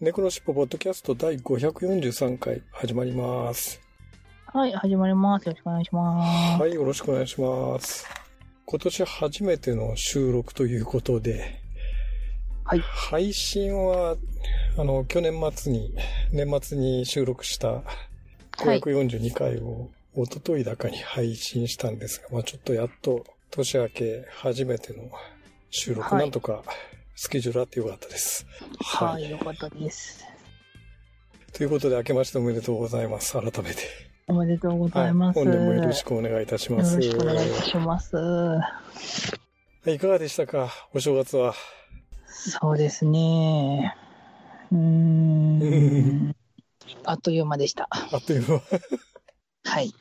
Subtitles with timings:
[0.00, 3.80] 猫のしっぽポッドキャスト第543回始まります。
[4.46, 5.46] はい、始まります。
[5.46, 6.62] よろしくお願いします。
[6.62, 8.06] はい、よろしくお願いします。
[8.64, 11.60] 今年初めての収録ということで、
[12.62, 14.16] はい配信は、
[14.78, 15.92] あの、去年末に、
[16.30, 17.82] 年末に収録したは
[18.74, 25.10] い542回を、一昨日だかに配信したんですが、まあちょっとやっと年明け初めての
[25.70, 26.62] 収録、はいなんとか
[27.20, 28.46] スケジュールあってよかったです。
[28.78, 30.24] はい、よかったです。
[31.52, 33.32] ということで、明けましておめでとうございます。
[33.32, 33.82] 改めて。
[34.28, 35.34] おめでとうございます。
[35.40, 36.92] 本年もよろしくお願いいたします。
[36.92, 38.16] よろしくお願いいたします。
[38.16, 38.62] は
[39.86, 40.70] いいかがでしたか？
[40.94, 41.54] お正月は。
[42.28, 43.96] そうですね。
[44.70, 46.36] うーん。
[47.02, 47.88] あっという間でした。
[47.90, 48.62] あっという間。
[49.64, 49.92] はい。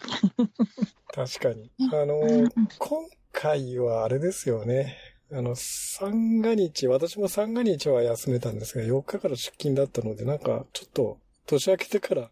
[1.16, 1.72] 確かに。
[1.80, 5.07] あの、 今回はあれですよね。
[5.32, 12.32] あの、三が日、私も三が日は休めたんですが、4日から出勤だったので、なんか、ちょっと、年明けてから、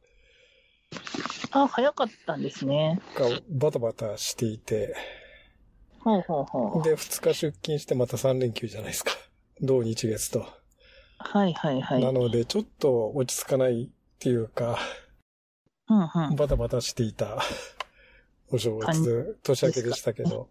[1.52, 3.02] あ、早かったんですね。
[3.16, 4.96] がバタバタしていて、
[6.00, 6.84] ほうほうほう。
[6.84, 9.12] で、2日出勤してまた3連休じゃないですか。
[9.62, 10.46] 土日月と。
[11.18, 12.02] はいはいはい。
[12.02, 14.78] なので、ちょっと落ち着かないっていうか、
[15.90, 16.36] うんうん。
[16.36, 17.42] バタバタしていた
[18.52, 20.50] お正月、年明けでしたけど。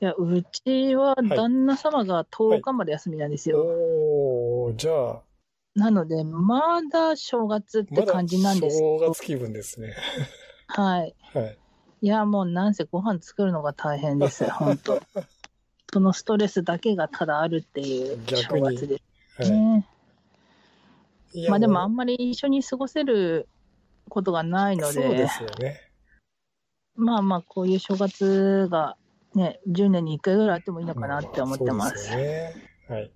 [0.00, 3.60] いや、うちは旦那様が10日まで休みなんですよ。
[3.60, 5.22] おー、じゃあ、
[5.74, 8.78] なので、まだ正月って感じなんです。
[8.78, 9.94] 正月気分ですね。
[10.68, 11.14] はい。
[11.32, 11.58] はい。
[12.02, 15.00] いや、もうなんせご飯作るのが大変です、 本当。
[15.92, 19.00] そのストレスだけがただあるっていう正月で
[19.38, 19.86] すはいね。
[21.48, 23.48] まあでもあうんまり一緒に過ごせる
[24.08, 25.80] ことがないので、そうですよね。
[26.96, 28.96] まあまあこういう正月が
[29.34, 31.88] ね、10年に1回ぐらいあってもいいのかなって思ってま。
[31.88, 32.54] そうですすよね。
[32.88, 33.12] はい。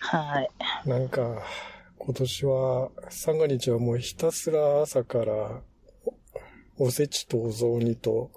[0.00, 0.50] はい。
[0.86, 1.42] なんか、
[1.98, 5.62] 今年は、三が日はもうひたすら朝から、
[6.78, 8.30] おおせちとお雑煮と、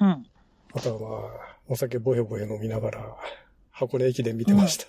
[0.00, 0.26] うん。
[0.72, 3.16] あとはまあ、お酒ボヘボヘ飲みながら、
[3.70, 4.86] 箱根駅伝見てました。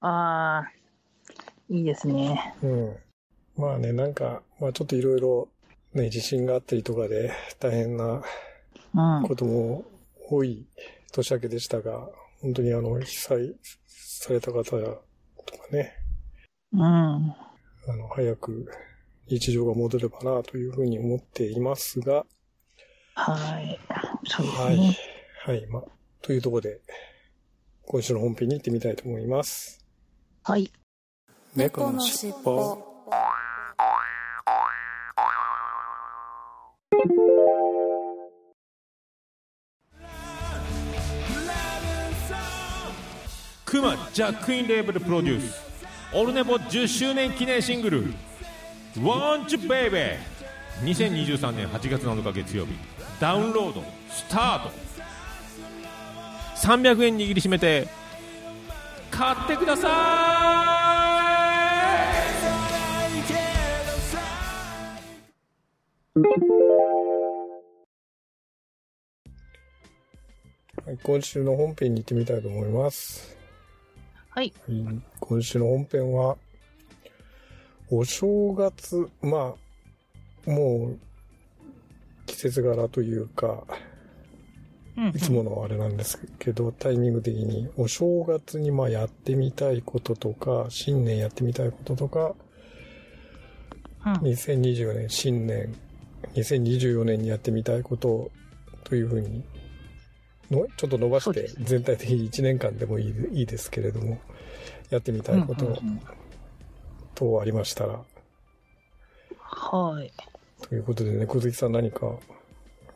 [0.00, 0.72] ああ、
[1.68, 2.54] いいですね。
[2.62, 2.96] うん。
[3.56, 5.48] まあね、なんか、まあちょっといろいろ、
[5.92, 8.22] ね、地震があったりとかで、大変なうん。
[9.26, 9.84] ことも
[10.28, 10.66] 多い
[11.12, 12.08] 年明けでしたが、
[12.40, 13.54] 本当にあの、被災
[13.86, 14.98] された方とか
[15.72, 15.92] ね、
[16.72, 16.80] うん。
[16.82, 17.34] あ
[17.96, 18.70] の、早く
[19.28, 22.24] 日常が戻ればなというふうに思っていますが、
[23.14, 23.78] はい。
[24.24, 24.96] そうですはいね。。
[25.44, 25.82] はい、まあ、
[26.22, 26.80] というところで、
[27.86, 29.84] 今週の本編に行ってみたいと思います。
[30.44, 30.70] はい。
[31.56, 32.89] 猫のしっぽ
[44.12, 45.62] ジャックインレーベルプロデュース
[46.12, 48.12] オルネポ10周年記念シングル
[48.98, 50.18] 「Want You Baby」
[50.82, 52.72] 2023年8月7日月曜日
[53.20, 54.70] ダウンロードスタート
[56.56, 57.86] 300円握りしめて
[59.12, 59.88] 買ってくださ
[70.84, 73.39] はい、今週の本編に行ってみたいと思います。
[74.40, 74.54] はい。
[74.66, 76.38] はい今週の本編は、
[77.90, 79.54] お正月、ま
[80.46, 80.98] あ、もう、
[82.24, 83.64] 季節柄というか、
[84.96, 92.34] うんいつものあれなんですけど、タイミング的に、お正月にまあやってみたいこととか、新年やってみたいこととか、
[94.06, 94.12] うん。
[94.22, 95.74] 2024年、新年、
[96.32, 98.30] 2024年にやってみたいこと
[98.84, 99.44] というふうに
[100.50, 104.18] の、ちょっと伸ばして全体的に1年間でもいいいいですけれども、
[104.90, 106.00] やってみたいことうんうんうん
[107.14, 108.00] 等ありましたら、
[109.38, 110.12] はい。
[110.62, 112.06] ということでね、小関さん何か、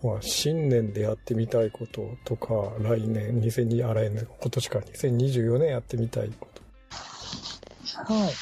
[0.03, 6.63] まあ、新年でやってみたいこととか、来年、2002、あ、来年、今年か、2024年やってみたいこと。
[8.15, 8.33] はい。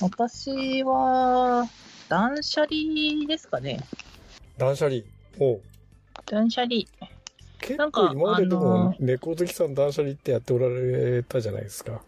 [0.00, 1.68] 私は、
[2.08, 3.80] 断捨離ですかね。
[4.58, 5.02] 断捨離。
[5.38, 5.62] おう
[6.26, 6.82] 断捨離。
[7.62, 12.02] 結構今までであもの、猫好きさん断捨離ってやっておられたじゃないですか。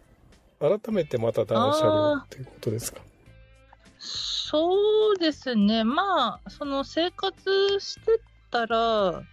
[0.59, 3.01] 改めてまた断捨離をっていうことですか？
[3.99, 5.83] そうですね。
[5.83, 8.19] まあ、その生活して
[8.51, 9.23] たら、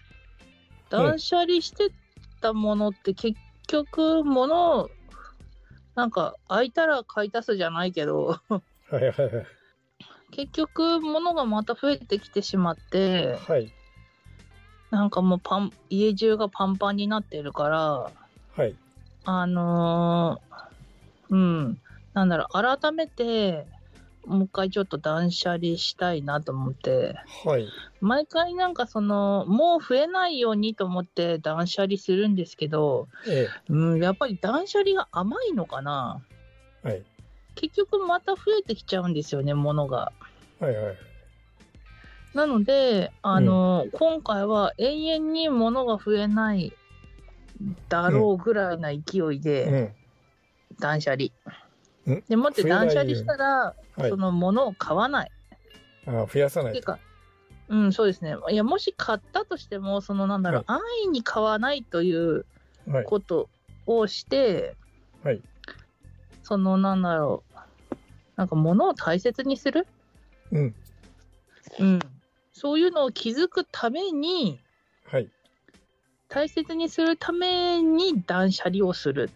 [0.88, 1.90] 断捨離して
[2.40, 4.88] たものって結局、物、
[5.94, 9.46] なんか、空いたら買い足すじゃないけど、はいはいはい。
[10.30, 13.72] 結局、物がまた増えてきてしまって、はい。
[14.92, 18.12] なんかもうパン、家中がパンパンになってるから、
[18.54, 18.76] はい。
[19.24, 21.78] あのーうん、
[22.12, 23.66] なんだろう、改めて、
[24.26, 27.14] もう一回ちょっと断捨離したいなと思って、
[27.46, 27.66] はい。
[28.02, 36.20] 毎回なんかその、もう増えないようにと思って断捨離するんですけど、えうん、やっぱり断捨離が甘いのかな
[36.84, 36.88] え。
[36.88, 37.02] はい。
[37.54, 40.12] 結局また増えてきちゃうんですよね、物が。
[40.60, 40.96] はいはい。
[42.34, 46.72] なので、あの、今回は永遠に物が増えない
[47.88, 49.92] だろうぐらいな勢いで、うん。
[50.80, 52.24] 断捨離ん。
[52.28, 54.16] でもって断捨離したら、はいそ。
[54.16, 55.30] の物を買わない。
[56.06, 56.98] あ増やさないていうか、
[57.68, 58.36] うん、そうですね。
[58.50, 62.46] いや、もし買ったとしても、そのなんだろう、安易に買わないという
[62.88, 63.04] はい。
[63.04, 63.48] こと
[63.86, 64.74] をして、
[65.22, 65.40] はい。
[66.42, 67.54] そのなんだろう、
[68.36, 69.86] なんか物を大切にする？
[70.50, 70.74] うん。
[71.78, 71.98] うん。
[72.52, 74.60] そういうのを気づくために、
[75.10, 75.28] はい。
[76.28, 79.30] 大切にするために断捨離をする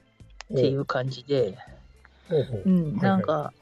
[0.54, 1.58] っていう感じで、
[2.28, 2.62] ほうほう。
[2.64, 3.52] うん、はいなんか、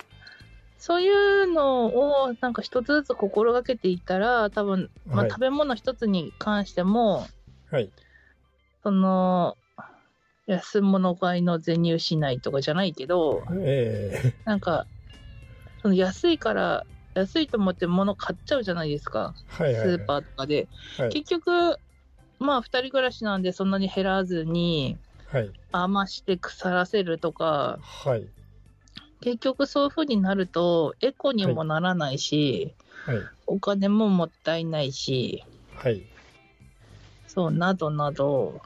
[0.78, 5.30] そういうのをなんか一つずつ心がけていったら、多分、まあ、はい。
[5.30, 7.26] 食べ物一つに関しても、
[7.70, 7.90] はい。
[8.82, 9.56] その、
[10.46, 14.34] 安物買いの銭失いとかじゃないけど、え。
[14.44, 14.86] なんか、
[15.80, 16.84] その安いから、
[17.14, 19.82] 安いと思って物買っちゃうじゃないですか、えはいはい。
[19.82, 20.68] スーパーとかで。
[20.98, 21.08] はい。
[21.10, 21.78] 結局、
[22.38, 25.50] まあ、二人暮らしなんでそんなに減らずに、はい。
[25.72, 28.26] 余して腐らせるとか、はい。
[29.20, 32.74] 結局そういう風になると、エコにもならないし、
[33.06, 33.26] はい。
[33.46, 35.44] お金ももったいないし、
[35.76, 36.02] はい。
[37.26, 38.60] そう、などなど、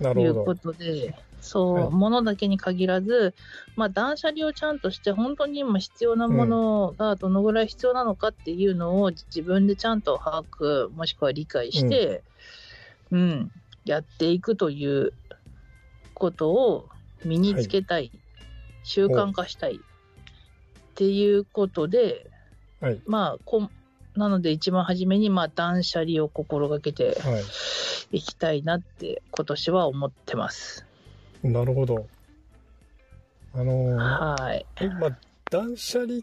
[0.00, 0.54] いうこなるほど。
[0.54, 3.34] とで、そう、はい物だけに限らず、
[3.76, 12.22] まあ、断捨離をちゃんとして、本当に今必要なものがどのぐらい必要なのかっていうのを自分でちゃんと把握、もしくは理解して、
[13.10, 13.52] うん、
[13.84, 15.12] やっていくという
[16.14, 16.88] ことを
[17.24, 18.10] 身につけたい、
[18.82, 19.78] 習慣化したいっ
[20.94, 22.30] ていうことで、
[22.80, 23.00] はい。
[23.06, 23.70] まあ、こん
[24.16, 27.42] なので一番初めに、まあ、断捨離を心がけてはい。
[28.12, 30.86] いきたいなって今年は思ってます。
[31.44, 32.06] なるほど。
[33.52, 34.66] あのーはい。
[34.98, 35.10] まあ、
[35.50, 36.20] 断捨離、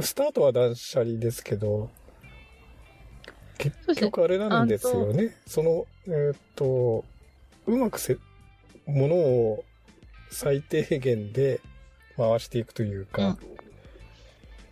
[0.00, 1.90] スタートは断捨離ですけど、
[3.56, 5.34] 結局あれなんですよね。
[5.46, 7.04] その、えーっと、
[7.66, 8.18] うまくせ、
[8.86, 9.64] ものを
[10.30, 11.60] 最低限で
[12.16, 13.36] 回していくというか、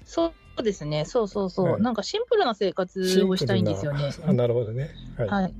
[0.05, 1.05] そうですね。
[1.05, 1.73] そうそうそう。
[1.73, 4.91] はいなんかシンプルな生活をしたいんですよねあなるほどね。
[5.19, 5.29] はい。
[5.29, 5.55] はい。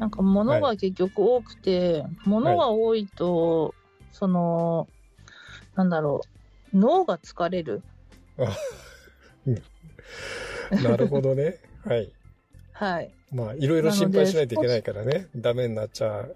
[0.00, 3.74] なんか物が結局多くて、物が多いと、
[4.12, 4.88] その、
[5.74, 6.22] なんだろ
[6.72, 7.82] う、脳が疲れる。
[10.82, 11.58] なるほどね。
[11.84, 12.10] はい。
[12.72, 13.10] はい。
[13.30, 15.28] まあ、いろいろ心配しないといけないからね。
[15.36, 16.34] ダメになっちゃう。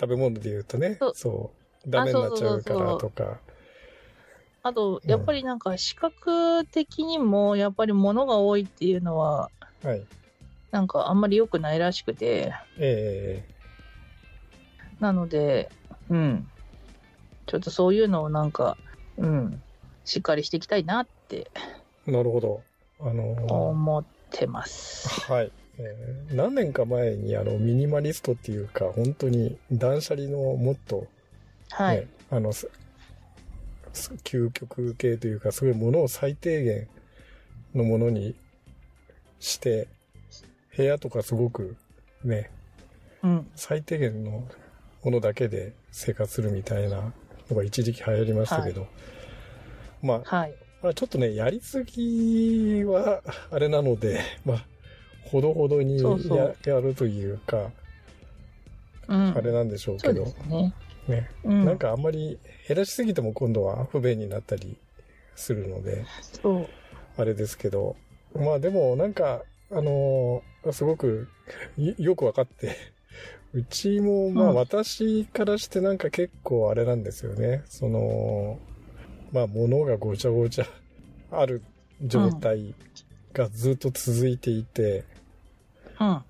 [0.00, 1.50] 食べ物で言うとねそ
[1.84, 1.90] う。
[1.90, 3.38] ダメになっちゃうからとか。
[4.62, 9.50] あと、うんやっぱりなんか視覚的にも、やっぱり物が多いっていうのは、
[9.82, 10.02] はい。
[10.70, 13.44] なんかあんまり良くないらしくて、え
[15.00, 15.70] なので、
[16.10, 16.48] うん。
[17.46, 18.76] ちょっとそういうのをなんか、
[19.16, 19.62] うん。
[20.04, 21.50] しっかりしていきたいなって
[22.06, 22.62] えなるほど。
[23.00, 25.20] あのー思ってます。
[25.30, 25.52] はい。
[25.78, 31.06] えー何年か前にあのミニマリストっていうか本当に断捨離のもっと、ね
[31.70, 32.08] はい。
[32.30, 32.52] あの
[34.24, 36.88] 究極系というかすごいものを最低限
[37.74, 38.34] のものに
[39.40, 39.88] して
[40.78, 41.76] 部屋とかすごく
[42.24, 42.50] ね
[43.22, 43.50] うん。
[43.54, 44.44] 最低限の
[45.04, 47.12] ものだけで生活するみたいな
[47.50, 48.86] のが一時期流行りましたけど、
[50.02, 50.54] まあはい。
[50.82, 53.20] まあ、ちょっとね、やりすぎは、
[53.50, 54.66] あれなので、 まあ、
[55.24, 56.00] ほどほどに
[56.64, 57.72] やるというか、
[59.08, 59.36] うん。
[59.36, 60.72] あれなんでしょうけどね。
[61.08, 61.64] ね、うん。
[61.64, 64.76] なんかあんまり減らしすぎても今度は不便になったり
[65.34, 66.04] するので。
[67.16, 67.96] あれですけど、
[68.34, 71.28] まあでもなんか、あのーすごく
[71.76, 72.76] よよくわかって、
[73.52, 77.62] うちもまあうん私からしてなんか結構あれなんですよね。
[77.66, 78.58] その、
[79.32, 80.66] まあ物がごちゃごちゃ
[81.30, 81.62] ある
[82.02, 82.74] 状態
[83.32, 85.04] がずっと続いていて、
[86.00, 86.22] うん。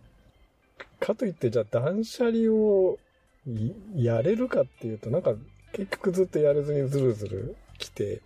[1.01, 2.99] かといってじゃあ断捨離を
[3.47, 5.35] いやれるかっていうとなんか
[5.73, 8.21] 結局ずっとやれずにずるずる来て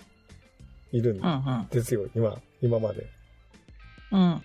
[0.92, 1.28] いるんうんう
[1.64, 1.68] ん。
[1.70, 3.06] ですよ、今、今まで。
[4.10, 4.42] うん。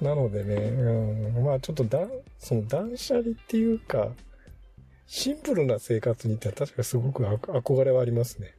[0.00, 2.06] なのでね、うん、まあちょっとだ、
[2.38, 4.08] その断捨離っていうか、
[5.06, 8.54] シンプルな生活にって確かにすごくあ憧れはありますね。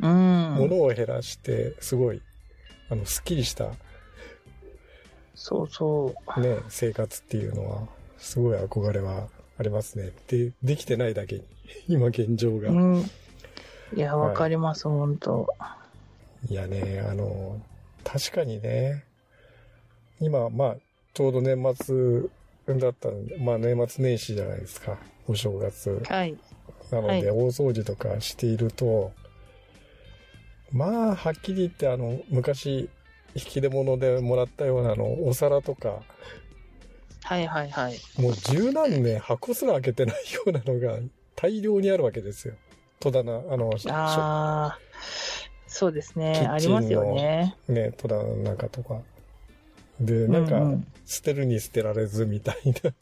[0.00, 0.54] うん。
[0.56, 2.22] 物を減らして、すごい、
[2.88, 3.70] あの、スッキリした
[5.34, 6.40] そうそう。
[6.40, 7.88] ね、生活っていうのは、
[8.18, 9.28] すごい憧れは
[9.58, 10.12] ありますね。
[10.28, 11.44] で、できてないだけに、
[11.88, 12.70] 今現状が。
[12.70, 13.10] うん。
[13.94, 15.48] いや、はいわかります、本当
[16.48, 17.60] いやね、あの、
[18.04, 19.04] 確かにね、
[20.20, 20.76] 今、まあ、
[21.12, 22.22] ちょうど年末
[22.78, 26.02] だったんで、まあ年末年始じゃないですか、お正月。
[26.08, 26.36] はい。
[26.90, 29.12] なので、は大掃除とかしていると、
[30.72, 32.90] まあ、はっきり言って、あの、昔、
[33.34, 36.02] 引き出物でもらったような、あの、お皿とか、
[37.22, 37.98] はいはいはい。
[38.18, 40.98] もう十何年箱すら開けてないようなのが
[41.36, 42.54] 大量にあるわけですよ。
[43.00, 44.78] 戸棚、あの、しああ、
[45.66, 46.46] そうですね。
[46.50, 47.56] ありますよね。
[47.68, 49.00] ね、戸棚の中とか。
[50.00, 52.94] で、なんか、うんうん捨てるに捨てられずみたいな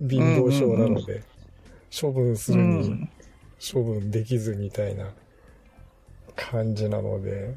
[0.08, 1.22] 貧乏症なので、
[2.00, 3.08] 処分すうるにん。
[3.72, 5.12] 処分できずみたいな
[6.34, 7.54] 感じなので、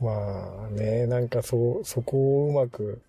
[0.00, 3.02] まあね、なんかそう、そこをうまく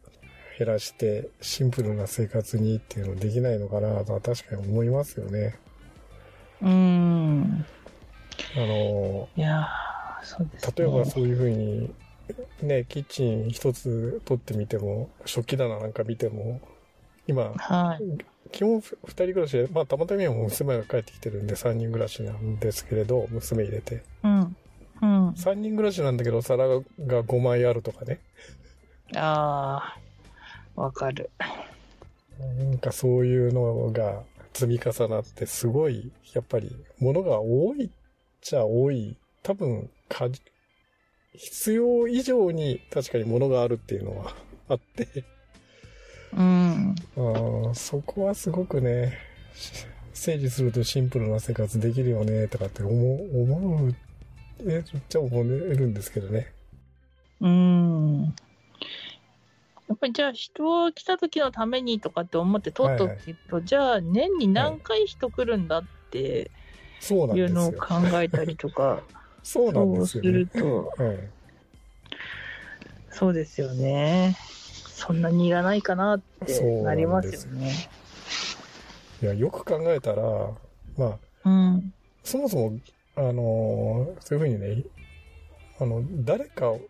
[0.58, 5.55] 減らしてシンプルな生活にっていうのできないのかなとは確かに思いますよね。
[6.62, 7.65] うん。
[8.55, 10.74] あの、いやーそうですね。
[10.75, 11.93] 例えばそういうふうに、
[12.61, 16.61] ね、キッチン一つ取ってみても、食器棚なんか見ても、
[17.27, 18.25] 今、はい。
[18.51, 24.03] 基本ふ二人暮らしで、まあたまたま今も娘が帰ってきてるんで三人暮らしなんですけれど、娘入れて。
[24.23, 24.55] うん。
[25.01, 25.33] うん。
[25.35, 26.83] 三人暮らしなんだけど、皿が
[27.23, 28.19] 5枚あるとかね。
[29.15, 29.95] あ
[30.75, 31.29] あ、わかる。
[32.39, 34.23] なんかそういうのが
[34.53, 37.89] 積み重なって、すごい、やっぱり、物が多いっ
[38.41, 39.17] ちゃ多い。
[39.43, 40.27] 多分、か、
[41.33, 44.33] 必要以上に確かに物があるっていうのは
[44.69, 45.23] あって、
[46.33, 46.95] うん。
[47.15, 49.17] あーそこはすごくね、
[49.53, 53.95] し整理するとシンプルな生活できるよね、とかって思う、思う、
[54.67, 55.43] え、じゃあ思え
[55.75, 56.51] るんですけどね。
[57.39, 58.23] うん。
[59.88, 66.51] やっぱりじゃあ人来た時のためにとかって思って取っとくけど、じゃあ年に何回人来るんだって。
[67.09, 69.01] いうのを考えたりとか、
[69.43, 70.62] そうなんそうですよねする。
[70.62, 71.19] と、はい。
[73.10, 74.36] そうですよね。
[74.86, 77.89] そんなにいらないかなってなりますよね。
[79.21, 80.24] いや、よく考えたら、
[80.98, 81.93] まあ、うん。
[82.24, 82.79] そもそも、
[83.15, 84.83] あのーそういうふうにね、
[85.79, 86.81] あの、誰かを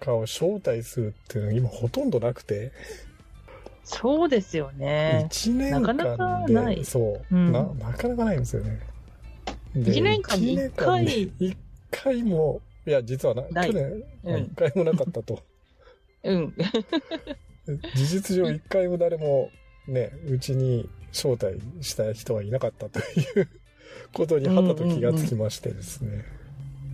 [0.00, 2.72] かを招待するっていうのが今ほとんどなくて、
[3.84, 5.28] そうですよね。
[5.30, 8.80] 1年間で、なかなかないそう、うんな、なかなかないんですよね。
[9.74, 11.56] で一年間に一年間に一
[11.90, 15.42] 回も、いや、実はな、去年、うん一回もなかったと。
[16.24, 16.54] うん。
[17.94, 19.50] 事実上一回も誰も
[19.86, 23.02] ね、うちに招待した人はいなかったとい
[23.42, 23.48] う
[24.12, 26.24] ことにはたと気がつきましてですね。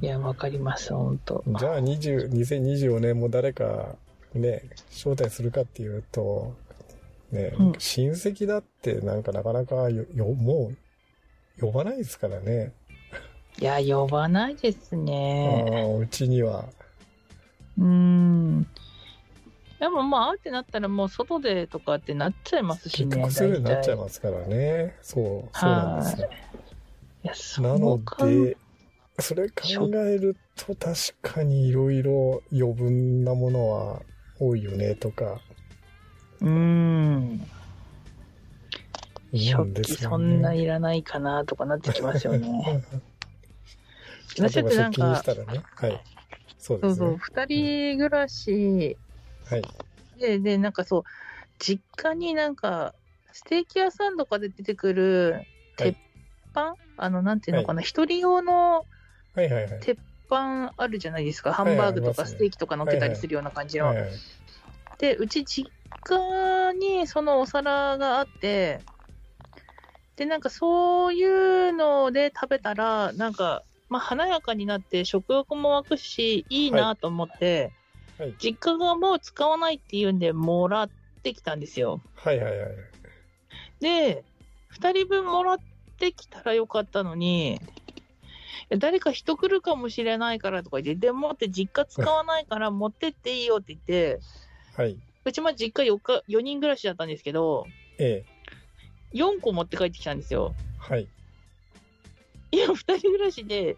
[0.01, 3.97] いや、わかります、本当じゃあ20 2024年も誰か
[4.35, 6.55] ね、招待するかっていうと、
[7.33, 10.73] ね、うん親戚だってなんかなかなかよ、よも
[11.59, 12.73] う呼ばないですからね。
[13.59, 15.85] いや、呼ばないですあね。
[15.87, 16.67] ーうちには。
[17.79, 18.67] うん。
[19.79, 23.17] でもまあ、会ってなったらもう外でとかってなっちゃいますしね。
[23.17, 24.01] 結局になっちゃいす。
[24.01, 24.97] ますからね。
[25.03, 26.29] そう、そうなんですよ。
[27.25, 28.57] いや、そなの考で、
[29.19, 29.55] それ考
[30.07, 34.03] えると確かにいろいろ余分なものは
[34.39, 35.41] 多いよねとか
[36.41, 37.41] うん。
[39.35, 40.59] 食器そんなね。
[40.59, 42.83] いらないかなとかなってきますよね。
[44.39, 45.63] 例私だってなんか、ね。
[45.77, 46.01] はい。
[46.59, 47.17] そうですね。
[47.19, 48.97] 二人暮らし
[49.49, 49.63] はい。
[50.19, 51.03] で、で、なんかそう、
[51.59, 52.95] 実家になんか、
[53.33, 55.99] ステーキ屋さんとかで出てくるはい鉄
[56.53, 58.87] 板、あの、なんていうのかな、一人用の
[59.35, 59.81] はいはいはい。
[59.81, 61.53] 鉄板あるじゃないですか。
[61.53, 63.87] ハはいンバーグとかステーキとか乗っけたりするような感じの。
[63.87, 64.11] はいはい。
[64.99, 65.71] で、うち実
[66.05, 68.81] 家にそのお皿があって、
[70.17, 77.71] で、なんかそういうので食べたら、なんか、まあ華やかになって食欲も湧くし、いいなと思って、
[78.19, 80.91] はい実家がもう使わないっていうんで、もらっ
[81.23, 82.01] てきたんですよ。
[82.15, 82.71] はいはいはい。
[83.81, 84.25] で、
[84.69, 85.61] 二人分もらっ
[85.99, 87.61] てきたらよかったのに、
[88.79, 94.21] 誰か人来るかもしれないからとか言って、でもって実家使わないから 持ってっていいよって言って、
[94.77, 94.99] はい。
[95.25, 97.67] うちま実家4日、4人暮らしだったんですけど、
[97.99, 99.17] ええ。
[99.17, 100.55] 4個持って帰ってきたんですよ。
[100.79, 101.09] はい。
[102.53, 103.77] いや、2人暮らしで、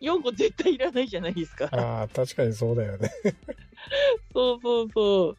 [0.00, 1.68] 4個絶対いらないじゃないですか。
[1.72, 3.10] ああ、確かにそうだよね。
[4.32, 5.36] そうそうそ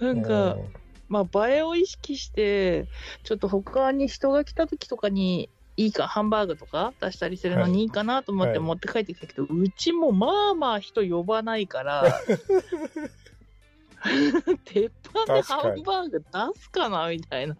[0.00, 0.04] う。
[0.04, 0.74] なんか、うん
[1.08, 2.86] まあ、映えを意識して、
[3.22, 12.04] ちょっと他に人が来た時とかに、いいか、ハンバーグとか出したりするのにいいかなと思っはいて持って帰ってきたけど、うちもまあまあ人呼ばないから、
[14.64, 17.56] 鉄板でハンバーグ出すかなみたいな。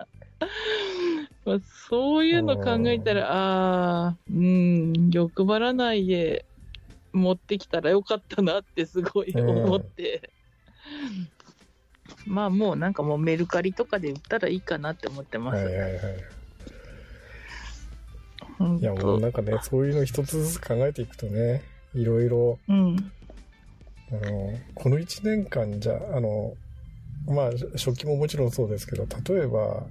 [1.44, 1.58] まあ、
[1.88, 6.46] そういうの考えたら、ああ、うん、欲張らないで
[7.12, 10.30] 持ってきたらよかったなってすごい思って。
[12.26, 15.64] まあもうなんかもうメルカリとかで売ったらいいかなって思ってます。
[15.64, 16.00] はいはいはい。
[18.80, 21.62] いや、もうなんかね、そういうの一つずつ考えていくとね、
[21.94, 23.12] いろいろ、うん。
[24.10, 26.54] あの、この1年間じゃ、あの、
[27.26, 29.86] まあ、食器ももちろんそうですけど、例えば、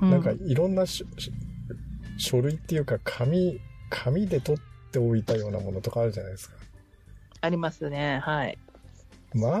[0.00, 6.56] うなんかいろんな書類っていうか、紙、紙で取っておいたようなものとかあるじゃないですか。
[7.42, 8.20] ありますね。
[8.22, 8.58] はい。
[9.34, 9.56] ま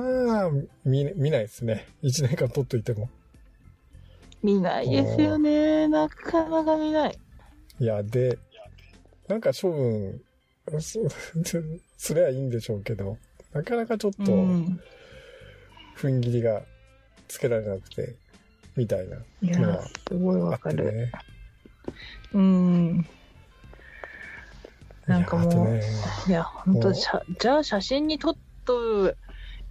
[0.46, 0.50] あ、
[0.84, 1.86] 見、見ないですね。
[2.02, 3.08] 1年間取っといても。
[4.42, 5.86] 見ないですよね。
[5.88, 7.18] なかなか見ない。
[7.78, 8.38] いや、で、
[9.28, 10.20] なんか処分、
[10.80, 10.98] す
[11.96, 13.16] すりゃいいんでしょうけど、
[13.52, 14.80] なかなかちょっと、うん。
[15.96, 16.62] 踏ん切りが
[17.28, 18.16] つけられなくて、
[18.80, 20.90] みたいないやすごいあわかる。
[20.90, 21.12] ね。
[22.32, 23.06] うん。
[25.06, 25.82] なんかもういやあとね
[26.28, 29.14] いや、本当じゃあ写真に撮っと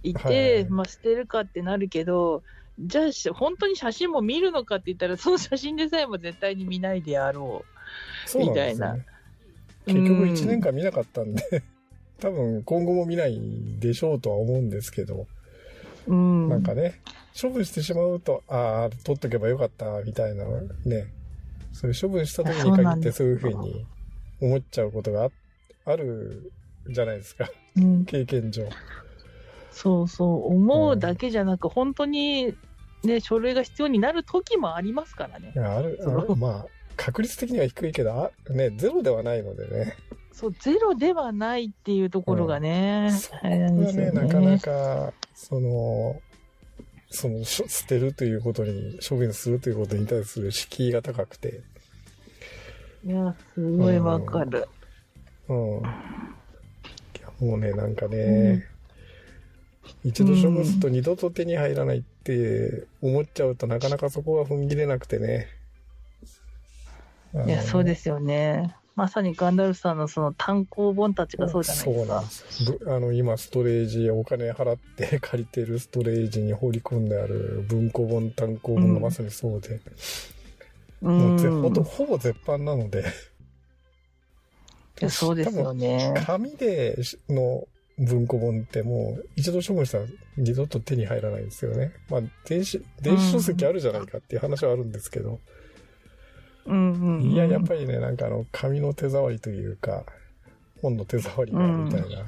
[0.04, 2.44] いて、はいはいまあ捨てるかってなるけど、
[2.78, 7.64] じゃあし本当に写真も見るのかって言ったら、その写真でさえも絶対に見ないであろ
[8.26, 9.06] そうなんですよね。
[9.88, 9.92] う。
[9.92, 11.64] 結局うん1年間見なかったんで、
[12.20, 13.40] 多分今後も見ない
[13.80, 15.26] でしょうとは思うんですけど、
[16.10, 16.48] うん。
[16.48, 17.00] なんかね、
[17.40, 20.44] 処分してしまうと、ああ、取っとけばよかった、みたいな
[20.84, 21.06] ね、
[21.72, 23.86] そういう処分した時に限ってそういうふうに
[24.40, 25.30] 思っちゃうことがあ
[25.86, 26.52] ある
[26.88, 28.04] じゃないですか、うん。
[28.04, 28.68] 経験上。
[29.70, 32.54] そうそう、思うだけじゃなく、本当に、
[33.04, 35.52] ね、書類が必要になる時もありますからね。
[35.56, 36.36] ある、ある。
[36.36, 39.96] まあ、確率的には低いけど、あね、ゼロではないのでね。
[40.32, 44.10] そう、ゼロではないっていうところがね、そこあれなんがね、ね。
[44.12, 46.20] なかなか、その、
[47.10, 51.60] その、捨てるということに、処分するということに対する敷居が高くて、
[53.04, 54.68] いや、すごいわかる。
[55.48, 55.56] うん。
[55.56, 55.82] い
[57.20, 58.66] やもうね、なんかね、
[60.04, 65.48] 一度処分すると二度と手に入らないって思っちゃうとなかなかそこが踏ん切れなくてね。
[67.46, 68.76] いや、そうですすよね。
[69.00, 72.30] まさにガンダルフさんのその単行本たちがそうじゃないですかそうなんで。
[72.30, 79.80] すあの、今、ストレージ、お金払って借りてるストレージに放り込んである文庫本、単行本がまさにそうで、
[81.00, 81.84] うもうぜほんとん。
[81.84, 83.06] ほぼ絶版なので、
[85.08, 86.12] そうですよね。
[86.26, 90.04] 紙でしの文庫本ってもう一度処分したら
[90.36, 91.92] 二度と手に入らないんですよね。
[92.10, 95.40] まあ、電子、電子書籍あるじゃないかっていう話はあるんですけど、
[96.66, 97.22] うんうんうん。
[97.22, 100.04] いや、やっぱりね、なんかあの、紙の手触りというか、
[100.82, 102.26] 本の手触りがみたいな、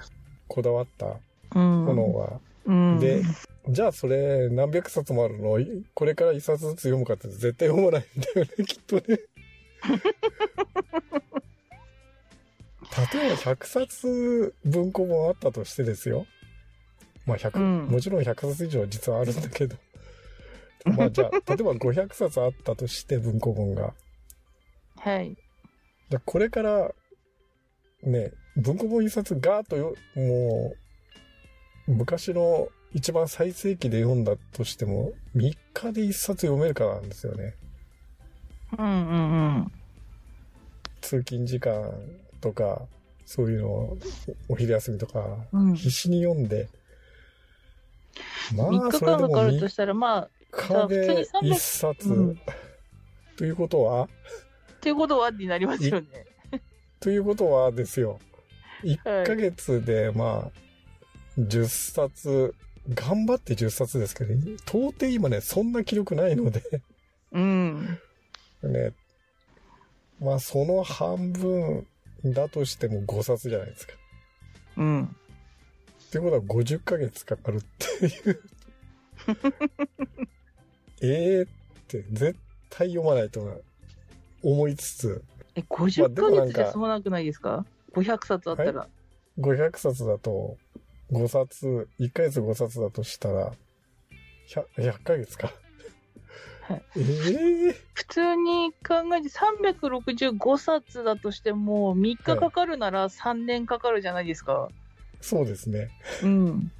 [0.48, 1.16] こだわった
[1.54, 3.22] うん、ものは、うん、で、
[3.68, 5.58] じゃあそれ何百冊もあるの？
[5.58, 9.02] いこれから一冊ずつ読むかって絶対読まないんだよね、きっとね。
[13.12, 16.26] 例えば100冊文庫本あったとしてですよ。
[17.26, 19.76] まあ100、うんもちろん100冊以上は実はあるんだけど。
[20.84, 23.94] まあじゃあ、例えば500冊あったとして文庫本が。
[25.02, 25.36] はい。
[26.10, 26.92] じゃあこれから、
[28.04, 30.74] ね、文庫本一冊ガーッとよ、も
[31.88, 37.56] う、昔の一番最盛期で読んだとしても、3日で一冊読めるかなんですよね。
[38.78, 39.72] うんうんうん。
[41.00, 41.92] 通勤時間
[42.40, 42.82] とか、
[43.26, 43.98] そういうのを、
[44.48, 46.68] お昼休みとか、うん必死に読んで、
[48.54, 52.38] ま3日間かかるとしたら、まあ、3日で普通に300一冊、うん
[53.36, 54.08] ということは、
[54.82, 56.06] っていうことはになりますよね。
[56.98, 58.20] ということはですよ、はい
[58.84, 62.52] 1ヶ月で、まあ、10冊、
[62.92, 66.64] 頑張って10冊ですけど、到底今ね、そんな記録ないので、
[67.30, 68.00] うん。
[68.64, 68.92] ね、
[70.18, 71.86] まあ、その半分
[72.24, 73.92] だとしても5冊じゃないですか。
[74.78, 75.04] うん。
[75.04, 78.42] ってことは50ヶ月かかるっていう。
[81.02, 81.46] ええっ
[81.86, 82.36] て、絶
[82.68, 83.62] 対読まないと
[84.42, 85.24] 思いつつ、
[85.54, 88.88] え、まあ50ヶでもなんか月じゃ済まなくないですか ?500 冊あったら。
[89.38, 90.56] 500冊だと、
[91.10, 93.52] 5冊、1ヶ月5冊だとしたら、
[94.48, 95.52] 100, 100ヶ月か。
[96.70, 104.68] ええ普通に考えて365冊だとしても、3日かかるなら3年かかるじゃないですか。
[105.20, 105.90] そうですね。
[106.22, 106.72] うん。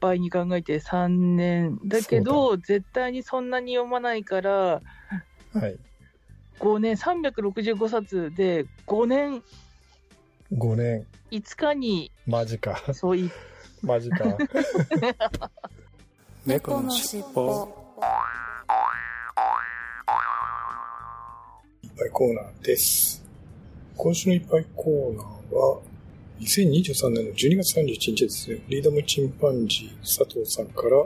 [0.00, 1.78] 倍に考えて3年。
[1.84, 4.82] だけど、絶対にそんなに読まないから、
[5.52, 5.78] はい。
[6.58, 9.42] 5年、365冊で5年
[10.52, 11.06] 5年。
[11.30, 12.82] 5日に、マジか。
[12.94, 13.30] そうい、
[13.82, 14.24] マジか。
[16.46, 17.68] 猫のしっぽ
[21.82, 23.22] いっぱいコーナーです。
[23.96, 25.80] 今週のいっぱいコーナーは、
[26.40, 31.04] 2023年の12月31日ですね、フリーダムチンパンジー佐藤さんから、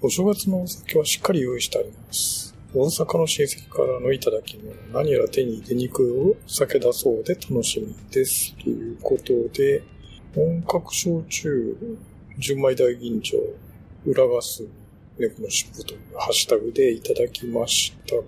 [0.00, 2.53] お正月のお酒はしっかり用意してあります。
[2.76, 8.52] 大阪の親戚からのいただき物、何やら手に入れにくいお酒だそうで楽しみです。
[8.56, 9.80] ということで、
[10.34, 11.76] 本格焼酎、
[12.36, 13.36] 純米大吟醸、
[14.04, 14.64] 裏ガス、
[15.16, 18.22] 猫の尻尾というハッシュタグでいただきましたが、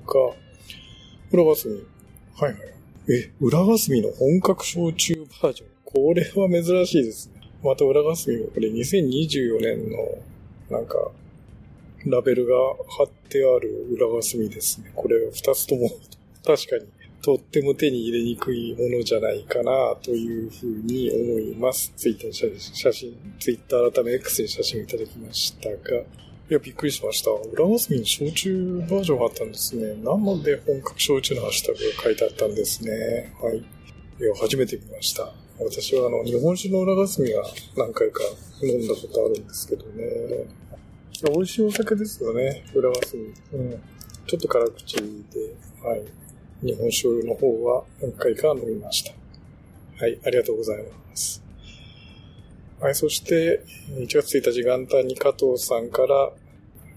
[1.33, 1.83] 裏ガスミ。
[2.37, 2.61] はいはい。
[3.09, 5.69] え、裏ガスミの本格焼酎バージョン。
[5.85, 7.41] これは珍しいですね。
[7.65, 9.99] また裏ガスミもこれ2024年の、
[10.71, 11.11] なんか、
[12.07, 12.55] ラベルが
[12.89, 14.93] 貼ってある裏ガスミですね。
[14.95, 15.91] これ二つとも、
[16.45, 16.87] 確かに、
[17.21, 21.93] とっても手に入れにくいものじゃないかな、というふうに思います。
[21.97, 25.77] ツイッターに写真、ツイッター改め X に写真をいただきましたが、
[26.49, 27.33] いや、びっくりしました。
[27.33, 29.95] 裏ガスミに焼酎バージョンがあったんですね。
[29.97, 33.35] なので本格焼酎のハッシュタグが書いてあったんですね。
[33.43, 33.59] はい。
[33.59, 33.63] い
[34.23, 35.35] や、初めて見ました。
[35.59, 37.43] 私はあの、日本酒の裏ガスミは
[37.77, 38.21] 何回か
[38.63, 40.47] 飲んだことあるんですけどね。
[41.25, 43.33] 美味しいお酒ですよね、裏ガスミ。
[43.55, 43.83] うん。
[44.27, 45.03] ちょっと辛口で、
[45.83, 46.03] はい。
[46.63, 49.13] 日本酒の方は何回か飲みました。
[49.99, 51.43] はい、ありがとうございます。
[52.81, 56.33] はい、そして、1月1日元旦に加藤さんから、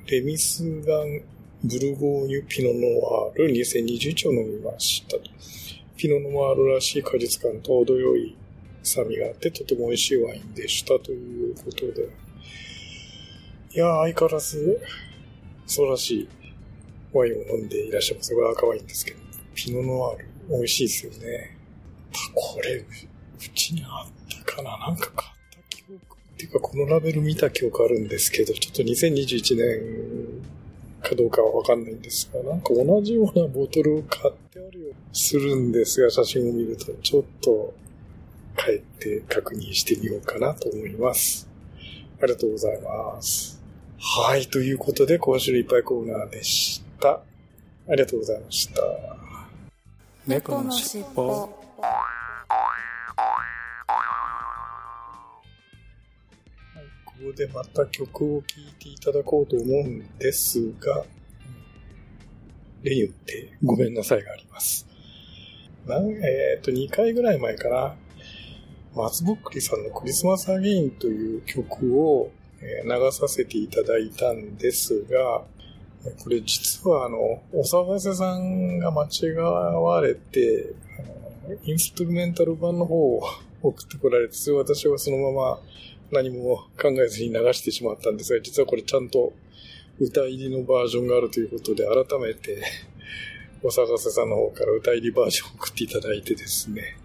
[0.08, 1.21] レミスガン
[1.63, 5.17] ブルゴーニュピノノワール2021を飲みました。
[5.95, 8.36] ピノノワールらしい果実感と程よい
[8.84, 12.29] 酸味があってとても美味しいワインでしたということで。
[13.71, 14.82] いやー、相変わらず
[15.67, 16.29] 素晴らしい
[17.13, 18.34] ワインを飲んでいらっしゃいます。
[18.34, 19.19] これ赤ワインですけど。
[19.53, 21.58] ピノノワール美味しいですよね。
[22.34, 22.86] これ、う
[23.53, 30.41] ちにあったかななんか買った記憶っていうか、このラベル見た記憶あるんですけど、ちょっと2021年
[31.03, 37.73] かどうかはわかんないんですが、なんか同じようなボトルを買ってあるようにするんですが、写真を見ると、ちょっと
[38.58, 41.47] 帰って確認してみようかなと思います。
[42.21, 43.59] ありがとうございます。
[44.01, 47.09] はい、ということで、今週いっぱいコーナーでした。
[47.09, 47.21] あ
[47.89, 48.81] りがとうございました。
[50.25, 51.63] 猫のしっぽこ
[57.25, 61.03] こでまた曲を聴いていただこうと思うんですが、
[62.83, 64.88] 例によってごめんなさいがあります。
[65.85, 67.95] なんえっ、と、2回ぐらい前かな、
[68.95, 72.31] 松ぼっくりさんのクリスマスアゲインという曲を
[72.62, 75.43] 流させていただいたんですが、
[76.24, 77.17] これ実はあの、
[77.52, 80.74] お騒せさんが間違われて、
[81.63, 83.22] インストゥルメンタル版の方を
[83.62, 85.60] 送ってこられて、それ私はそのまま
[86.12, 89.34] 何も考えずに流してしまったんですが、実はこれちゃんと
[90.00, 92.63] 歌入りのバージョンがあるということで、改めて、
[93.62, 96.98] お騒せさんの方から歌入りバージョンを送っていただいてですね、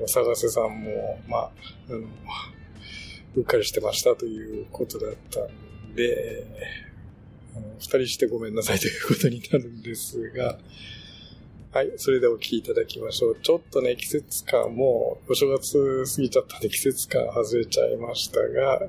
[0.00, 1.50] お騒せさんも、まあ、
[1.88, 2.00] あの、
[3.36, 6.46] うっかりしてましたということだったんで、
[7.56, 10.58] あの二人してごめんなさいということになるんですが、
[11.72, 13.38] はい、それではお聴きいただきましょう。
[13.40, 18.88] ちょっとね、季節感も、お正月過ぎちゃったんで季節感外れちゃいましたが、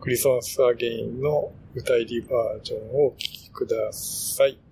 [0.00, 4.67] クリスマスアゲインの歌入りバージョンをお聴きください。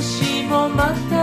[0.00, 1.17] 年もまた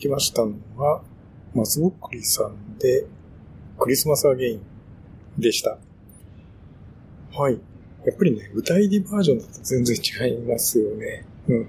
[0.00, 1.02] きましたのは、
[1.54, 3.06] 松ぼっくりさんで、
[3.78, 4.60] クリスマスアゲイン
[5.38, 5.78] でした。
[7.32, 7.60] はい。
[8.04, 11.24] やっぱりね、歌入りバージョンだと全然違いますよね。
[11.48, 11.68] うん。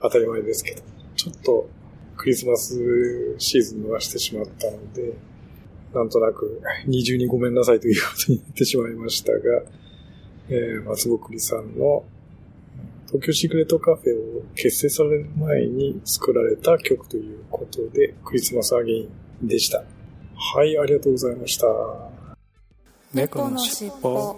[0.00, 0.82] 当たり前ですけど。
[1.16, 1.68] ちょっと、
[2.16, 5.14] クリスマスシーズン逃してしまったので、
[5.92, 9.40] なんとなく、二重にごめんなさいということになってしまいましたが、
[10.48, 12.04] えー、松ぼっくりさんの
[13.10, 19.08] 東京シークレットカフェを結成される前に作られた曲ということで、クリスマスアゲイ
[19.42, 19.82] ンでした。
[20.36, 21.66] はい、ありがとうございました。
[23.14, 24.36] 猫のしっぽ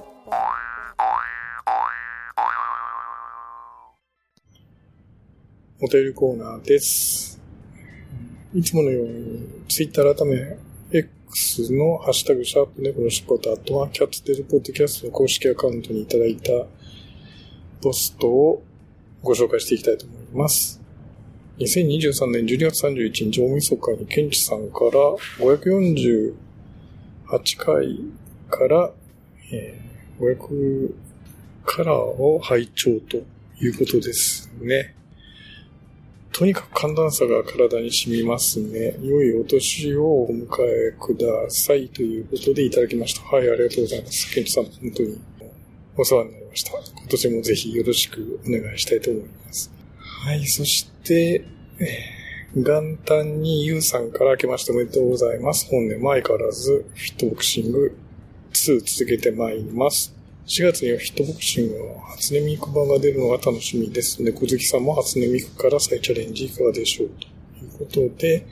[5.83, 7.40] お便りコーナーです。
[8.54, 10.56] いつものように、ツイッター改め、
[10.92, 16.52] X のハッシュタグ、シャープ猫のしっぽと、あとはキャッツテルポッドキャストの公式アカウントにいただいた
[17.82, 18.62] ポストを
[19.22, 20.80] ご紹介していきたいと思います。
[21.58, 24.90] 2023年12月31日大晦日にケンチさんから
[25.38, 26.34] 548
[27.58, 28.00] 回
[28.48, 28.90] から、
[29.52, 29.90] えー
[30.20, 30.94] 500
[31.64, 33.16] カラーを拝聴と
[33.60, 34.94] いうことですね。
[36.32, 38.96] とにかく寒暖差が体に染みますね。
[39.02, 43.22] 良いお年をお迎えくださいということでいただきました。
[43.22, 44.32] はい、ありがとうございます。
[44.32, 45.18] ケンチさん、本当に
[46.00, 46.72] お世話になりました。
[46.72, 49.70] 今年もぜひよろしくお願いしたいと思います。
[49.98, 51.44] はい、そして、
[52.56, 55.68] 元旦にゆうさんから明けましておめでとうございます。
[55.70, 57.98] 本年も相変わらずフィットボクシング
[58.50, 60.14] 2続けてまいります。
[60.46, 64.22] 4月にはフィットボクシングの初音ミク版が出るのが楽しみです。
[64.22, 67.26] 猫好きさんも初音ミクから再チャレンジいかがでしょうと
[67.62, 68.46] いうことで、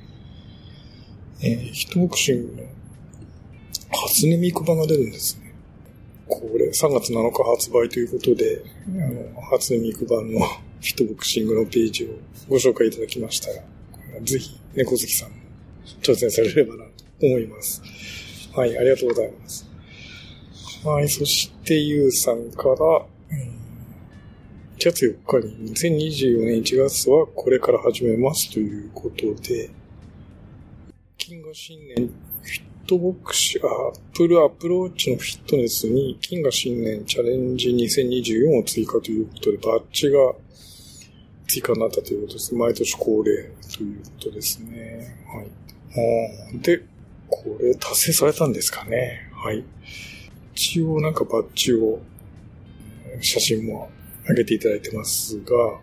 [1.41, 2.69] えー、フィットボクシングの
[3.91, 5.48] 初音ミク版が出るんですね。
[6.29, 10.41] これ、3月7日発売ということで、あの、初音ミク版の
[10.81, 12.09] フィットボクシングのページを
[12.49, 13.63] ご紹介いただきましたが、
[14.23, 15.37] ぜひ、猫好きさんも
[16.03, 17.83] 挑戦されればなと思います。
[18.53, 19.67] はい、ありがとうございます。
[20.85, 23.59] はい、そして、ゆうさんから、うん
[24.79, 29.71] 1月4日に2024年1月はこれから始めますということで、
[31.17, 32.09] 謹賀新年
[32.89, 40.19] とボクシング、あ Apple、Apple Watch のフィットネスに謹賀新年チャレンジ2024を追加ということで、バッジが
[41.47, 42.55] 追加になったということです。
[42.55, 45.15] 毎年恒例ということですね。
[45.27, 46.59] はい。
[46.61, 46.81] で、
[47.29, 49.31] これ達成されたんですかね。
[49.35, 49.63] はい。
[50.55, 52.01] 一応なんかバッジを、
[53.21, 53.91] 写真も
[54.27, 55.79] 上げていただいてますが、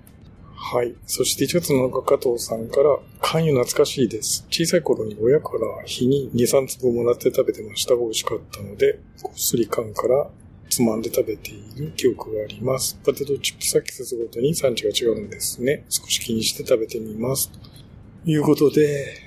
[0.67, 0.95] はい。
[1.06, 4.47] そして1月7日加藤さんから、関与懐かしいです。
[4.49, 10.28] 小さい頃に親から日に2、3粒もらって食べてましたが美味しかったので、こっそり缶から
[10.71, 12.99] つまんで食べている記憶があります。
[13.06, 15.86] ポテトチップスは季節ごとに産地が違うんですね。
[15.88, 17.51] 少し気にして食べてみます。
[17.51, 19.17] ということで、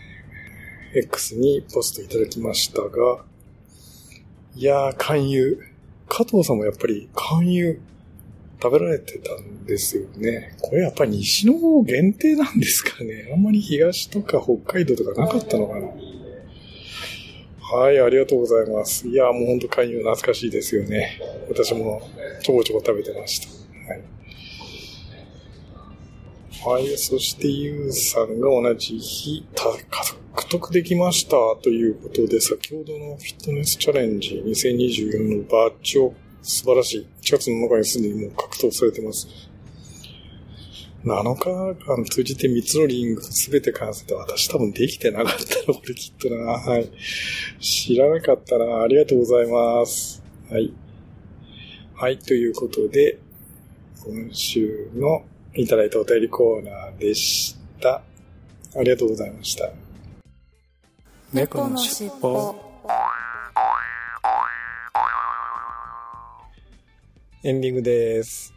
[0.92, 3.24] X にポストいただきましたが、
[4.56, 5.60] いやー、勧誘。
[6.08, 7.80] 加藤さんもやっぱり勧誘
[8.60, 10.56] 食べられてたんですよね。
[10.60, 13.30] これやっぱり西の方限定なんですかね。
[13.32, 15.88] あんまり東とか北海道とかなかったのかな。
[17.70, 19.06] はい、ありがとうございます。
[19.06, 21.20] いや、もうほんと勧誘懐かしいですよね。
[21.48, 22.00] 私も
[22.42, 23.48] ちょこちょこ食べてました。
[23.92, 24.02] はい。
[26.64, 29.46] はい、そしてゆうさんが同じ日、
[30.34, 37.06] 獲得できましたということで、先ほどのフィットネスチャレンジ2024のバッジを素晴らしい。
[37.22, 39.26] 1月の中にすでにもう獲得されてます。
[41.04, 46.52] 7日間通じて3つのリングすべて完成で私多分できてなかったの、これきっとな。
[46.52, 46.90] はい。
[47.60, 48.82] 知らなかったな。
[48.82, 50.22] ありがとうございます。
[50.50, 50.72] はい。
[51.94, 53.18] はい、ということで、
[54.04, 55.24] 今週の
[55.54, 58.02] いただいたお便りコーナーでした。
[58.76, 59.70] ありがとうございました。
[61.32, 62.54] 猫のしっぽ
[67.44, 68.52] エンディングです。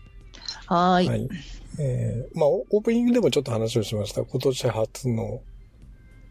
[0.65, 1.07] はーい。
[1.07, 1.29] はい。
[1.79, 4.23] えー、まあ、オープニングでもちょっと話をしました。
[4.25, 5.41] 今年初の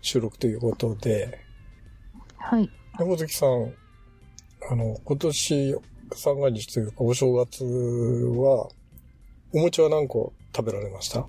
[0.03, 1.39] 収録ということで、
[2.37, 2.69] はい。
[2.99, 3.73] 山崎さん、
[4.69, 5.77] あの、今年
[6.13, 8.69] 三が日というかお正月は、
[9.53, 11.27] お餅は何個食べられました？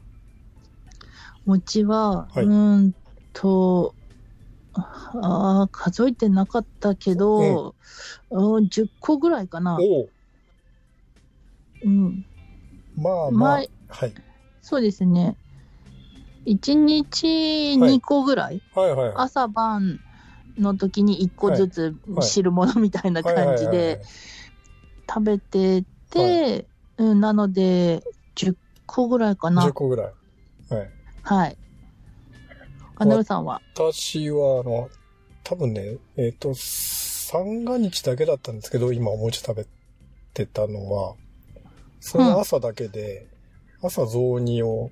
[1.46, 2.96] 餅は、はいうーん
[3.34, 3.94] と、
[4.74, 7.76] ああ、数えてなかったけど、
[8.32, 9.78] うん、10個ぐらいかな。
[9.80, 10.10] おお
[11.84, 12.26] うん。
[12.96, 14.14] まあまあ、前はい。
[14.62, 15.36] そうですね。
[16.46, 19.14] 1日2個ぐらい、はいはいはい。
[19.18, 20.00] 朝晩
[20.58, 24.02] の時に1個ずつはい汁物みたいな感じで
[25.08, 26.66] 食べてて、
[26.98, 28.04] うん、なので、
[28.36, 29.74] 10個ぐらいかはい、10な。
[29.74, 30.74] 個ぐらい。
[30.74, 30.90] はい。
[31.24, 31.58] はい。
[32.96, 33.62] カナルさんは？
[33.76, 34.90] 私は、あの、
[35.44, 39.66] 多分ね、えっ、と、三が日だけだったんですけど、今お餅食べ
[40.34, 41.16] てたのは、
[42.02, 43.28] その朝だけで、
[43.82, 44.92] 朝雑煮を、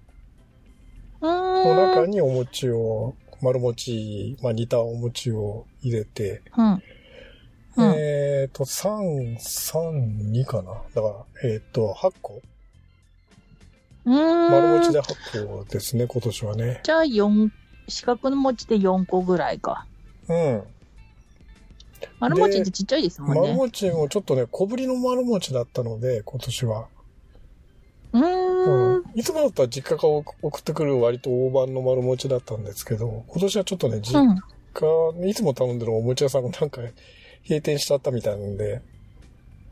[1.22, 1.88] うの。
[1.88, 6.44] 中にお餅を、丸餅、まあ煮たお餅を入れて。
[7.78, 10.72] えっ、と、3、3、2かな。
[10.94, 12.42] だから、えっ、と、8個
[14.06, 16.80] 丸餅で8個ですね、今年はね。
[16.84, 17.50] じゃあ4、
[17.88, 19.88] 四角の餅で4個ぐらいか。
[20.28, 20.64] うん。
[22.20, 23.56] 丸餅ってちっちゃいですもん丸ね。
[23.56, 26.88] 餅もちょっとね、小ぶりの丸餅だったので、今年は。
[28.14, 29.04] うんん。
[29.16, 34.36] いつもだったら実家が送ってくる割と大判の丸餅だったんですけど、今年はちょっとね、実うん。
[34.74, 36.82] 家、いつも頼んでるお餅屋さんがなんか
[37.44, 38.82] 閉店しちゃったみたいなんで、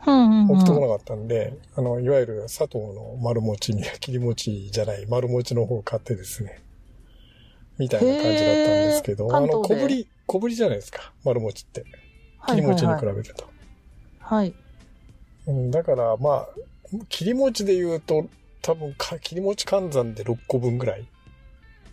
[0.06, 0.82] うんうん送ってこうん。
[0.84, 6.62] なかったんで、あの、いわゆる佐藤の丸餅に、切り餅じゃない、丸餅の方を買ってですね、
[7.78, 11.82] みたいな感じだったんですけど、あの、小ぶり、小ぶりじゃないですか、丸餅って。
[11.82, 12.02] はいはい
[12.40, 13.16] 切り餅に比はい。
[13.16, 13.46] べると。
[14.20, 14.54] はい。
[15.48, 16.48] うん、だから、まあ、
[17.10, 18.30] 切り餅で言うと、
[18.62, 21.06] 多分か、切り餅換算で6個分ぐらい。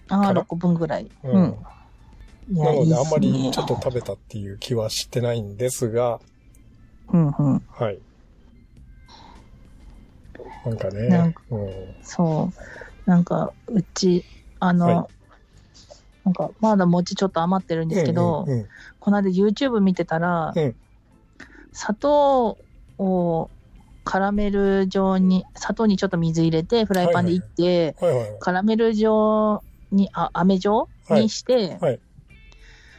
[0.09, 1.11] ああ、かな？6個分ぐらい。
[1.25, 1.57] うん
[2.49, 6.21] なので、いいねあんまりちょっと食べたっていう気はしてないんですが、
[7.11, 7.63] うんうん。
[7.71, 7.99] はい。
[10.67, 11.95] なんかね、なんうん。
[12.03, 12.51] そ
[13.07, 13.11] う。
[13.11, 14.25] なんか、うち、
[14.61, 15.09] あの、は
[16.25, 18.69] なんか、まだ餅ちょっと余ってるんですけど、うんうんうん
[18.99, 20.77] この間 YouTube 見てたら、うん
[21.77, 22.59] 砂糖
[22.99, 23.51] を
[24.05, 28.39] カラメル状に、砂糖にちょっと水入れて、フライパンでいって、はいはいはい。
[28.39, 31.23] カラメル状に、あ、飴状はい。
[31.23, 32.01] にして、はい。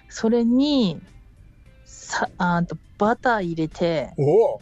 [0.10, 1.02] それに、
[1.86, 4.62] さ、あーと、バター入れて、おお。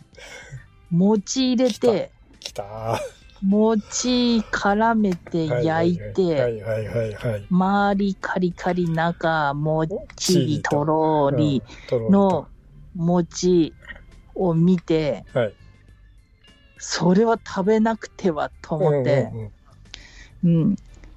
[0.91, 2.63] 餅入れて、来た。
[2.63, 2.97] ー
[3.45, 6.63] 餅絡めて焼いはて。
[7.49, 10.85] 周りカリカリ、中もっちりと。
[10.85, 11.63] ろーり
[12.09, 12.47] の
[12.95, 13.75] 餅
[14.35, 15.53] を見て、はい。
[16.85, 19.29] それは食べなくてはと思って、
[20.43, 20.75] うんうん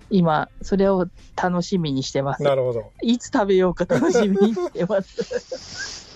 [0.08, 2.44] 今、それを楽しみにしてます。
[2.44, 2.92] なるほど。
[3.02, 6.06] いつ食べようか楽しみにしてます。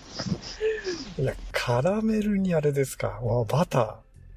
[1.20, 3.18] いや、カラメルにあれですか？
[3.20, 3.78] わバタ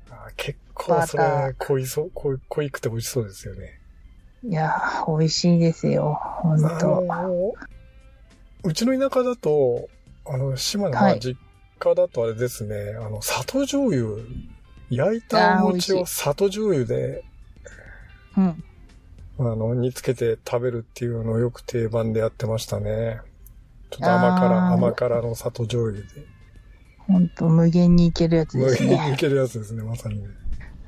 [0.09, 0.13] ー。
[0.15, 3.79] あ結構それ、濃いそう、濃い、濃いくて美味しそうですよね。
[4.43, 6.19] いやー、美味しいですよ。
[6.41, 7.01] ほんあと。
[7.05, 7.53] の、
[8.63, 9.87] うちの田舎だと、
[10.25, 11.37] あの、島根、はいまあ実
[11.77, 14.15] 家だとあれですね、あの、砂糖醤油、
[14.89, 17.23] 焼いたお餅を砂糖醤油で、
[18.37, 18.63] うん。
[19.39, 23.19] あの、煮つけて食べるっていうのをよく定番でやってましたね。
[23.89, 26.07] ちょっと甘辛、甘辛の砂糖醤油で。
[26.97, 28.89] ほんと、無限にいけるやつ無ですね。
[28.97, 30.29] 限にいけるやつですね、まさにね。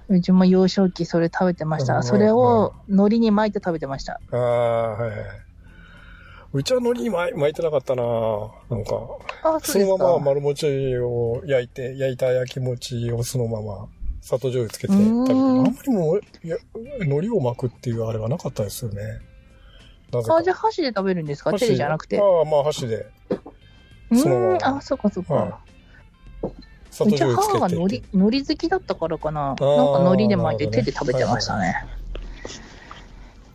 [0.07, 1.97] うちも幼少期それ食べてました。
[1.97, 4.21] うんそれを海苔に巻いて食べてました。
[4.31, 5.44] ああ、はいはい。
[6.55, 8.03] うちは海苔に巻い巻いてなかったな
[8.69, 8.95] なんか、
[9.43, 13.87] あ、そのままま丸餅を焼いて、焼いた焼き餅をそのまま、
[14.21, 16.55] 砂糖醤油つけて食べてあんまりもう、いや、
[17.01, 19.01] 海苔を巻くっていうあれはなかったですよね。
[20.13, 21.51] なぜかあ、じゃあ箸で食べるんですか？
[21.51, 22.19] 箸手でじゃなくて。
[22.19, 23.05] ああ、まあ箸で。
[24.11, 25.33] うそのままーん、あ、そっかそっか。
[25.33, 25.59] は
[26.89, 27.57] 砂糖うち醤油つけて。
[27.57, 29.41] 母が海苔、海苔好きだったからかな。
[29.41, 31.75] なんかー海苔で巻いて手で食べてましたね。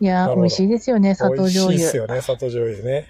[0.01, 2.13] いや美味しいですよね、砂糖醤美味しいっす油。
[2.15, 3.07] よね、砂糖醤油ね。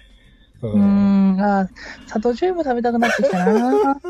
[0.62, 1.68] ううーん、あー
[2.06, 4.00] 砂糖醤油も食べたくなってきたな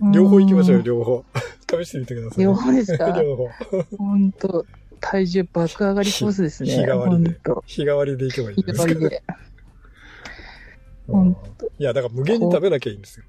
[0.12, 1.24] 両方行きましょうよ、ん両方。
[1.84, 2.44] 試してみてください。
[2.44, 3.06] 両方ですか？
[3.22, 3.48] 両方。
[3.96, 4.66] ほんと、
[5.00, 6.70] 体重爆上がりコースですね。
[6.70, 7.40] 日日替わりで。
[7.66, 9.22] 日替わりで行けばいい日んですか替わりで。
[11.08, 11.70] うんほんと。
[11.78, 13.24] いや、だから無限に食べなきゃいいんですよ。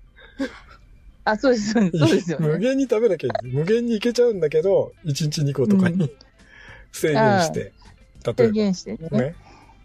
[1.26, 2.60] あ、そうです、そうですそうですよ無ね。
[2.60, 3.56] 限に食べなきゃいいんです。
[3.56, 6.10] 無限にいけちゃうんだけど、1日2個とかに
[6.92, 7.74] 制限して、
[8.26, 8.98] 例制え限してね。
[9.10, 9.36] ばね、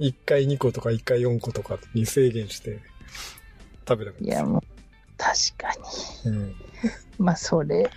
[0.01, 2.81] 1回2個とか1回4個とかに制限して
[3.89, 4.27] 食べればいい。
[4.27, 4.63] いや、もう、
[5.17, 5.73] 確か
[6.27, 6.31] に。
[6.31, 6.55] うん
[7.19, 7.91] まあ、それ、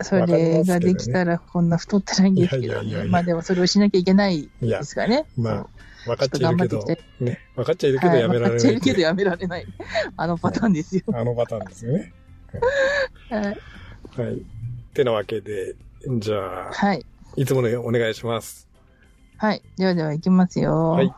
[0.00, 3.10] それができたらこんな太ってないんですけどいやいやいやいやね。
[3.10, 5.26] まあでもそれをしなきゃいけないで、すかね。
[5.36, 5.66] まあ、
[6.06, 6.84] 分かっちゃいるけど
[7.20, 9.66] ね、分かっちゃいるけどはいやめられ分かっちゃないいるけどやめられない。
[10.16, 11.02] あのパターンですよ。
[11.14, 12.12] あのパターンですよね。
[13.30, 13.44] はい。
[13.44, 13.52] は
[14.30, 14.42] い。
[14.94, 15.76] てなわけで、
[16.18, 17.06] じゃあ、はい。
[17.36, 18.68] いつものようにお願いします。
[19.38, 19.62] はい。
[19.76, 20.90] ではでは、いきますよ。
[20.90, 21.12] はい。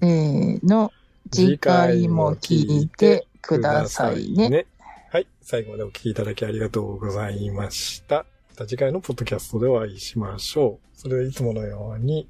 [0.00, 0.92] せーの。
[1.30, 4.66] 次回も聞いてくださいね。
[5.10, 5.28] はい。
[5.40, 8.16] 最後までお聞きいただきありがとうございました。
[8.16, 10.98] また次回のポッドキャストでお会いしましょう。
[10.98, 12.28] それではいつものように、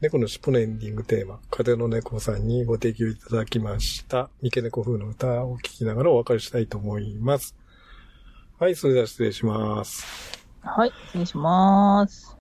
[0.00, 7.56] 猫の尻尾のエンディングテーマ、風の猫さんにご提供いただきました、三毛猫風の歌を聴きながらお別れしたいと思います。
[8.58, 10.04] はい、それでは失礼します。
[10.60, 10.92] はい。
[11.06, 12.33] 失礼します。